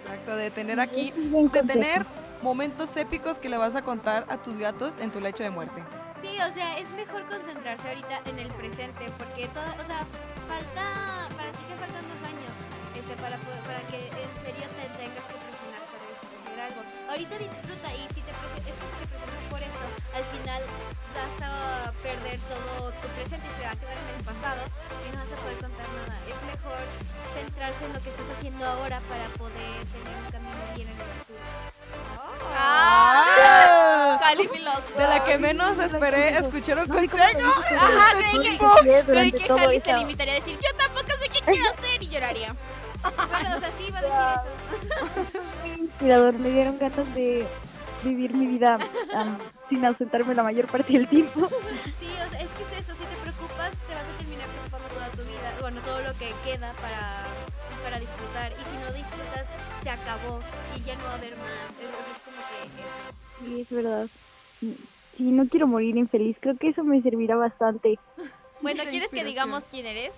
[0.03, 2.07] Exacto, de tener aquí, de tener
[2.43, 5.83] momentos épicos que le vas a contar a tus gatos en tu lecho de muerte.
[6.21, 10.07] Sí, o sea, es mejor concentrarse ahorita en el presente, porque todo, o sea,
[10.49, 12.51] falta, para ti que faltan dos años,
[12.97, 16.81] este, para, poder- para que en serio te tengas que presionar por escoger algo.
[17.13, 19.85] Ahorita disfruta y si te presionas, es que si te presionas por eso,
[20.17, 20.63] al final
[21.13, 24.63] vas a perder todo tu presente y se va a quedar en el pasado
[25.05, 26.17] y no vas a poder contar nada.
[26.25, 26.81] Es mejor
[27.37, 31.11] centrarse en lo que estás haciendo ahora para poder tener un camino bien en el
[31.21, 31.45] futuro.
[32.57, 34.19] ¡Ah!
[34.23, 34.97] Cali filósofo.
[34.99, 37.53] De la que menos esperé escuchar un consejo.
[37.77, 41.41] Ajá, creí que- Creí que todo Jali se limitaría a decir, yo tampoco sé qué
[41.45, 42.57] quiero hacer y lloraría.
[43.03, 45.41] Bueno, o sea, sí iba a decir eso.
[45.67, 47.47] Muy inspirador, me dieron ganas de
[48.03, 48.79] vivir mi vida
[49.69, 51.49] sin ausentarme la mayor parte del tiempo.
[51.99, 54.89] Sí, o sea, es que es eso, si te preocupas, te vas a terminar preocupando
[54.89, 57.25] toda tu vida, bueno, todo lo que queda para,
[57.83, 58.53] para disfrutar.
[58.53, 59.47] Y si no disfrutas,
[59.83, 60.41] se acabó
[60.77, 61.71] y ya no va a haber más.
[61.81, 63.13] Entonces es como que eso.
[63.45, 64.07] Sí, es verdad.
[65.17, 67.99] Sí, no quiero morir infeliz, creo que eso me servirá bastante.
[68.61, 70.17] Bueno, ¿quieres que digamos quién eres?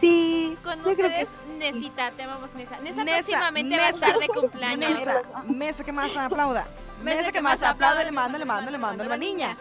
[0.00, 1.28] Sí, Con yo creo que ustedes,
[1.58, 2.80] Nesita, te amamos Nesa.
[2.80, 4.06] Nesa, Nesa, próximamente va a Nesa.
[4.06, 4.90] estar de cumpleaños.
[4.90, 6.66] Mesa, mesa que más aplauda.
[7.02, 9.56] Mesa que más aplauda, le mando, le mando, le mando a la niña.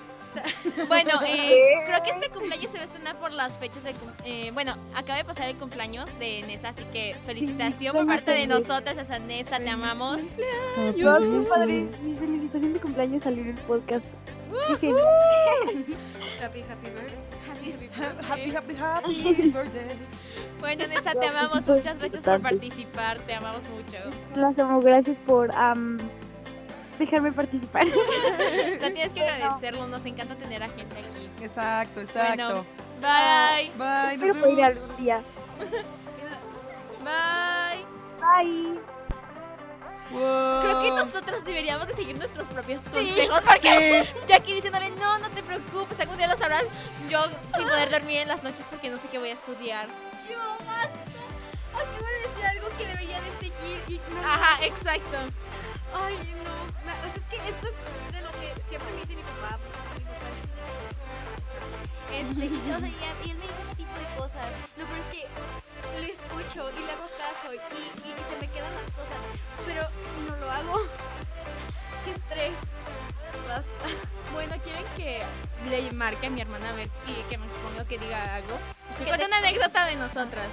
[0.87, 3.93] Bueno, eh, creo que este cumpleaños se va a estrenar por las fechas de...
[4.25, 8.47] Eh, bueno, acaba de pasar el cumpleaños de Nesa, así que felicitación por parte de
[8.47, 10.19] nosotras, esa Nesa, te amamos.
[10.99, 11.99] Todas muy padres.
[12.01, 14.05] Mi felicitación de cumpleaños salió en el podcast.
[14.69, 15.85] Qué genial.
[16.41, 17.32] Happy, happy birthday.
[18.27, 19.95] Happy, happy, happy birthday.
[20.59, 21.67] Bueno, Nesa, te amamos.
[21.67, 23.97] Muchas gracias por participar, te amamos mucho.
[24.35, 25.51] Las amo, gracias por
[26.99, 27.83] dejarme participar.
[28.81, 31.29] No tienes que agradecerlo, nos encanta tener a gente aquí.
[31.43, 32.65] Exacto, exacto.
[33.01, 35.21] Bye, Bye, Espero nos ir algún día.
[37.03, 37.85] bye.
[38.19, 38.92] Bye.
[40.11, 40.61] Wow.
[40.61, 45.29] Creo que nosotros deberíamos de seguir nuestros propios consejos porque yo aquí diciéndole, no, no
[45.29, 46.63] te preocupes, algún día lo sabrás.
[47.09, 47.23] Yo
[47.55, 49.87] sin poder dormir en las noches porque no sé qué voy a estudiar.
[50.29, 50.99] Yo, basta.
[51.73, 54.21] Acabo de decir algo que debería de seguir y no.
[54.21, 55.17] Ajá, exacto.
[55.93, 56.53] Ay, no.
[56.83, 59.57] O sea, es que esto es de lo que siempre me dice mi papá.
[59.97, 60.03] mi
[62.15, 64.45] Este, y, o sea, y, él me dice este tipo de cosas.
[64.77, 65.27] Lo peor es que
[65.99, 69.19] lo escucho y le hago caso y, y- y se me quedan las cosas,
[69.65, 69.87] pero
[70.27, 70.81] no lo hago.
[72.05, 72.53] Qué estrés.
[73.47, 73.97] Basta.
[74.33, 75.21] Bueno, ¿quieren que
[75.69, 78.57] le marque a mi hermana a ver y que me exponga que diga algo?
[78.97, 80.47] Que cuente te una anécdota de nosotras.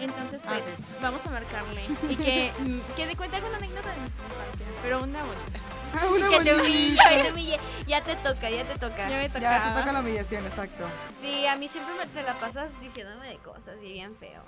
[0.00, 0.62] Entonces, pues,
[1.02, 1.82] vamos a marcarle.
[2.08, 5.58] Y que, mm, que de cuente alguna anécdota de nuestra infancia, pero una bonita.
[5.92, 7.58] Ah, una Que te humille, que te humille.
[7.88, 9.08] Ya te toca, ya te toca.
[9.08, 9.74] Ya me Ya tocaba.
[9.74, 10.84] te toca la humillación, exacto.
[11.20, 14.40] Sí, a mí siempre me te la pasas diciéndome de cosas y bien feo.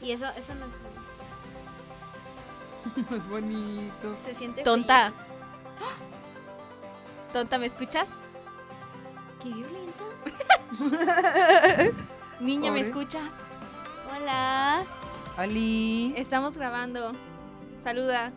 [0.00, 1.02] Y eso, eso no es bonito.
[3.16, 4.16] Es bonito.
[4.22, 5.12] Se siente Tonta.
[7.32, 8.08] Tonta, ¿me escuchas?
[9.42, 10.04] Qué violenta.
[12.38, 13.32] Niña, ¿me escuchas?
[14.14, 14.84] Hola.
[15.36, 16.14] Ali.
[16.16, 17.12] Estamos grabando.
[17.78, 18.32] Saluda.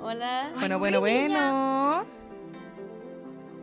[0.00, 0.52] Hola.
[0.54, 2.06] Bueno, bueno, bueno.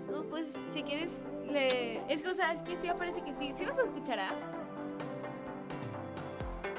[0.09, 2.01] Uh, pues si quieres, le.
[2.13, 3.51] Es que, o sea, es que sí parece que sí.
[3.53, 4.19] ¿Sí vas a escuchar?
[4.19, 4.35] ah?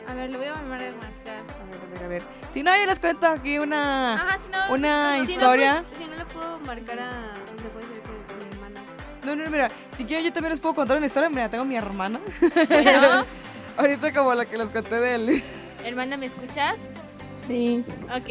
[0.09, 1.39] A ver, le voy a llamar a marcar.
[1.39, 2.23] A ver, a ver, a ver.
[2.49, 4.73] Si no, yo les cuento aquí una, Ajá, si no.
[4.75, 5.85] una no, historia.
[5.95, 7.35] si no le puedo marcar a.
[9.27, 11.29] No, no, mira, si quieren yo también les puedo contar una historia.
[11.29, 12.21] Mira, tengo a mi hermana.
[12.69, 13.25] Bueno,
[13.77, 15.43] Ahorita como la que les conté de él.
[15.85, 16.79] hermana, ¿me escuchas?
[17.47, 17.85] Sí.
[18.05, 18.31] Ok.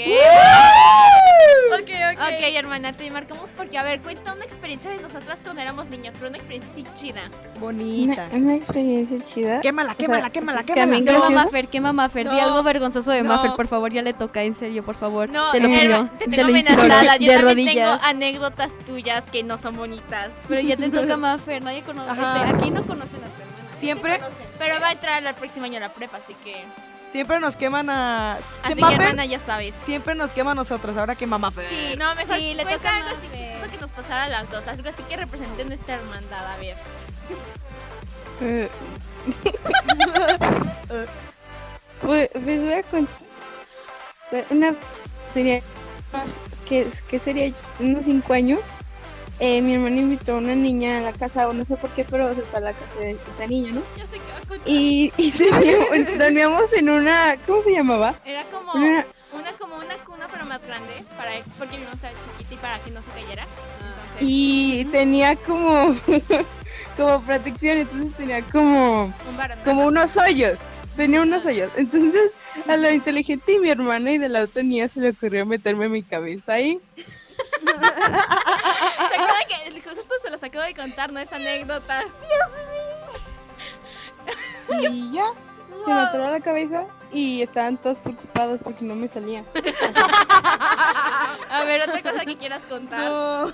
[1.73, 2.19] Ok, ok.
[2.21, 6.13] Ok, hermana, te marcamos porque, a ver, cuenta una experiencia de nosotras cuando éramos niñas,
[6.15, 7.21] pero una experiencia así chida.
[7.59, 8.27] Bonita.
[8.31, 9.61] Una, una experiencia chida.
[9.61, 10.85] Quémala, quémala, quémala, quémala.
[10.91, 11.31] Quema gracioso.
[11.31, 12.29] Maffer, quema Maffer.
[12.29, 12.41] Di No.
[12.43, 13.29] algo vergonzoso de No.
[13.29, 15.29] Maffer, por favor, ya le toca, en serio, por favor.
[15.29, 16.09] No, te lo pido.
[16.19, 17.17] te te tengo lo imploro, amenazada.
[17.17, 17.75] Yo de también rodillas.
[18.01, 20.31] tengo anécdotas tuyas que no son bonitas.
[20.47, 22.11] Pero ya te toca Maffer, nadie conoce.
[22.11, 22.25] Este,
[22.57, 23.45] aquí no conocen a hermana.
[23.79, 24.19] Siempre,
[24.57, 26.63] Pero va a entrar al próximo año a la prepa, así que.
[27.09, 28.37] Siempre nos queman a.
[28.63, 29.73] Así que, hermana, ya sabes.
[29.75, 30.97] siempre nos quema a nosotros.
[30.97, 31.51] Ahora que mamá.
[31.69, 34.67] Sí, no, mejor Sí, le toca algo así chistoso que nos pasara a las dos.
[34.67, 36.45] Algo así que represente nuestra hermandad.
[36.53, 36.77] A ver.
[42.01, 43.15] Pues, pues voy a contar
[44.51, 44.75] una
[45.33, 45.61] sería
[46.67, 48.59] que, que sería unos cinco años
[49.39, 52.05] eh, mi hermano invitó a una niña a la casa o no sé por qué
[52.05, 54.17] pero se fue a la casa de esta niña no Ya sé
[54.47, 54.59] contar.
[54.67, 58.15] y, y dormíamos, dormíamos en una ¿cómo se llamaba?
[58.25, 60.93] Era como una- una, como una cuna, pero más grande.
[61.17, 63.43] Para, porque mi mamá estaba chiquita y para que no se cayera.
[63.43, 65.93] Entonces, y tenía como
[66.97, 69.13] como protección entonces tenía como un
[69.65, 70.57] como unos hoyos.
[70.95, 71.69] Tenía unos hoyos.
[71.75, 72.31] Entonces,
[72.69, 75.89] a lo inteligente y mi hermana y de la otra niña se le ocurrió meterme
[75.89, 76.79] mi cabeza ahí.
[77.61, 81.19] ¿Se acuerdan que justo se los acabo de contar, no?
[81.19, 82.03] Esa anécdota.
[84.67, 85.25] Y ya,
[85.85, 89.45] se me atoró la cabeza y estaban todos preocupados porque no me salía.
[91.49, 93.11] A ver, otra cosa que quieras contar.
[93.11, 93.53] No.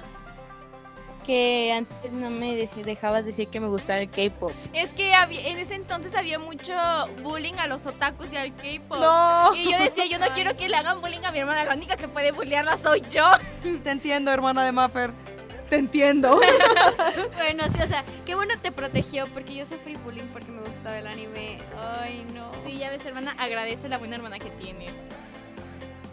[1.32, 4.52] Que antes no me de- dejabas decir que me gustaba el K-pop.
[4.74, 6.74] Es que había- en ese entonces había mucho
[7.24, 9.00] bullying a los otakus y al K-pop.
[9.00, 9.56] No.
[9.56, 11.96] Y yo decía, yo no quiero que le hagan bullying a mi hermana, la única
[11.96, 13.32] que puede bullearla soy yo.
[13.82, 15.12] Te entiendo, hermana de Maffer.
[15.70, 16.38] Te entiendo.
[17.38, 20.98] Bueno, sí, o sea, qué bueno te protegió porque yo sufrí bullying porque me gustaba
[21.00, 21.60] el anime.
[22.02, 22.52] Ay, no.
[22.66, 24.92] Sí, ya ves, hermana, agradece la buena hermana que tienes.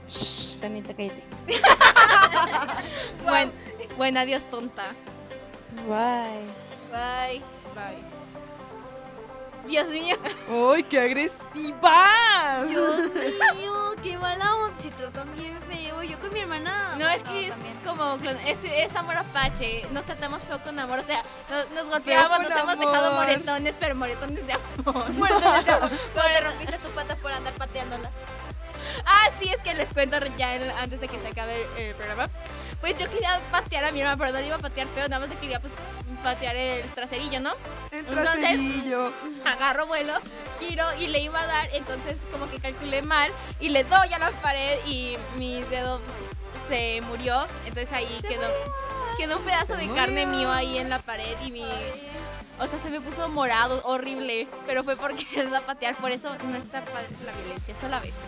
[0.09, 1.23] Shh, Tanita, cállate.
[3.25, 3.53] Buen,
[3.99, 4.95] buen adiós, tonta.
[5.87, 6.47] Bye.
[6.91, 7.43] Bye.
[7.75, 7.99] Bye.
[9.67, 10.17] Dios mío.
[10.49, 12.69] ¡Ay, qué agresivas!
[12.69, 13.13] Dios
[13.57, 14.81] mío, qué mala onda.
[14.81, 16.03] Se tratan bien feo.
[16.05, 16.95] Yo con mi hermana.
[16.97, 17.75] No, es que es también.
[17.85, 19.85] como, con, es, es amor apache.
[19.91, 21.01] Nos tratamos feo con amor.
[21.01, 25.11] O sea, nos, nos golpeamos, nos hemos dejado moretones, pero moretones de amor.
[25.11, 25.91] Moretones de amor.
[26.15, 28.11] Cuando te rompiste tu pata por andar pateándola.
[29.05, 32.29] Ah, sí, es que les cuento ya antes de que se acabe el, el programa.
[32.81, 35.21] Pues yo quería patear a mi hermana, pero no le iba a patear feo, nada
[35.21, 35.73] más le quería pues
[36.23, 37.53] patear el traserillo, ¿no?
[37.91, 39.13] El Entonces- traserillo.
[39.45, 40.15] agarro vuelo,
[40.61, 44.19] giro y le iba a dar, entonces como que calculé mal y le doy a
[44.19, 48.47] la pared y mi dedo pues, se murió, entonces ahí quedó
[49.17, 51.65] quedó un pedazo Se de carne mío ahí en la pared y mi
[52.61, 56.11] o sea, se me puso morado, horrible, pero fue porque él va a patear, por
[56.11, 58.21] eso no está padre la violencia, solo a veces.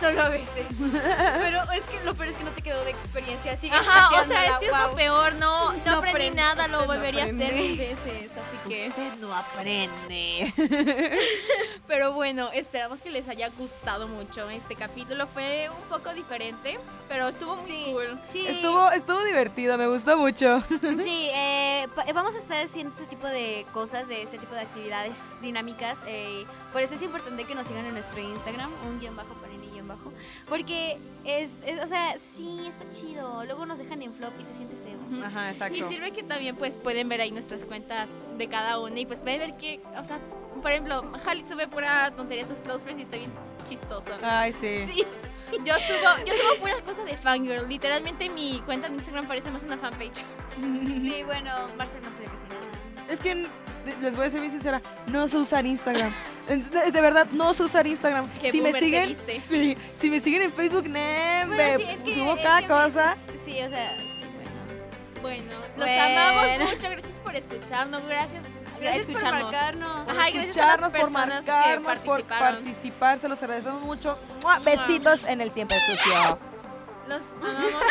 [0.00, 0.66] Solo a veces.
[1.40, 3.56] Pero es que lo peor es que no te quedó de experiencia.
[3.56, 6.66] Sigue Ajá, o sea, es que es lo peor, no, no, No aprendí aprende, nada,
[6.66, 8.88] lo no volvería a hacer mil veces, así que...
[8.88, 10.52] Usted no aprende.
[11.86, 15.28] Pero bueno, esperamos que les haya gustado mucho este capítulo.
[15.28, 16.78] Fue un poco diferente,
[17.08, 17.90] pero estuvo muy Sí.
[17.92, 18.18] cool.
[18.28, 20.60] Sí, Estuvo, estuvo divertido, me gustó mucho.
[21.02, 25.38] Sí, eh, vamos a estar haciendo este tipo de cosas, de este tipo de actividades
[25.42, 25.98] dinámicas.
[26.06, 29.66] eh, por eso es importante que nos sigan en nuestro Instagram, un guion bajo, panini
[29.68, 30.12] guion bajo.
[30.48, 33.44] Porque es, es- o sea, sí, está chido.
[33.44, 35.24] Luego nos dejan en flop y se siente feo.
[35.26, 35.76] Ajá, exacto.
[35.76, 38.08] Y sirve que también pues pueden ver ahí nuestras cuentas
[38.38, 40.18] de cada una y pues pueden ver que, o sea,
[40.62, 43.32] por ejemplo, Halit sube pura tontería a sus close friends y está bien
[43.68, 44.08] chistoso.
[44.08, 44.16] ¿no?
[44.22, 44.84] Ay, sí.
[44.86, 45.04] Sí.
[45.64, 47.68] Yo subo, yo subo pura cosa de fangirl.
[47.68, 50.24] Literalmente mi cuenta de Instagram parece más una fanpage.
[50.60, 53.06] Sí, bueno, Marcel no sube casi nada.
[53.08, 53.46] Es que
[54.00, 54.80] les voy a ser bien sincera,
[55.10, 56.12] no sé usar Instagram.
[56.48, 58.28] De, de verdad, no sé usar Instagram.
[58.40, 59.16] Qué si me siguen,
[59.48, 62.66] sí, si me siguen en Facebook, nem, Bueno, sí, es que- subo es cada que-
[62.66, 63.16] cosa.
[63.42, 65.22] Sí, o sea, sí, bueno.
[65.22, 66.02] Bueno, los Bueno.
[66.20, 66.90] amamos mucho.
[66.90, 68.04] Gracias por escucharnos.
[68.06, 68.42] Gracias
[68.80, 70.10] Gracias por marcarnos.
[70.10, 74.18] Ajá, gracias a las escucharnos, por que marcarnos, por participar, se los agradecemos mucho.
[74.42, 74.58] ¡Mua!
[74.58, 76.38] Besitos en el siempre sucio.
[77.08, 77.82] Los amamos.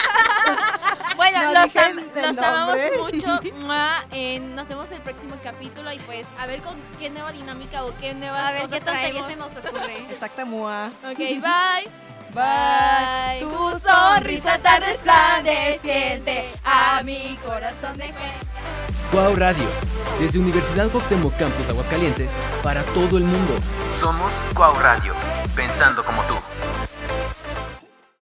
[1.16, 3.40] bueno, No los, am- amamos mucho.
[3.66, 7.84] Mua, eh, nos vemos el próximo capítulo y pues a ver con qué nueva dinámica
[7.86, 10.06] o qué nuevas A ver qué tontería se nos ocurre.
[10.12, 10.88] Exacta mua.
[11.10, 11.90] Ok, bye.
[12.34, 13.42] Bye.
[13.42, 18.12] Tu sonrisa tan resplandeciente a mi corazón de.
[19.12, 19.66] Cuau Radio,
[20.20, 22.32] desde Universidad Cuauhtémoc Campus Aguascalientes,
[22.64, 23.54] para todo el mundo.
[24.00, 25.14] Somos Cuau Radio,
[25.56, 26.34] pensando como tú.